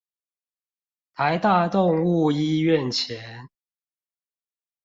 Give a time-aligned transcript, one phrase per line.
[1.13, 3.47] 臺大動物醫院前